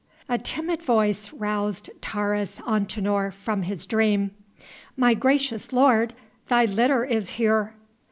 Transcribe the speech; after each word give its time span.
A 0.27 0.39
timid 0.39 0.81
voice 0.81 1.31
roused 1.31 1.91
Taurus 2.01 2.57
Antinor 2.61 3.31
from 3.31 3.61
his 3.61 3.85
dream: 3.85 4.31
"My 4.97 5.13
gracious 5.13 5.71
lord, 5.71 6.15
thy 6.47 6.65
litter 6.65 7.05
is 7.05 7.29
here!" 7.37 7.75